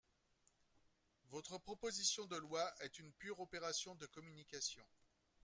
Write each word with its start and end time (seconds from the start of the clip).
Votre 1.29 1.59
proposition 1.59 2.25
de 2.25 2.35
loi 2.35 2.67
est 2.79 2.97
une 2.97 3.11
pure 3.11 3.39
opération 3.39 3.93
de 3.93 4.07
communication. 4.07 4.81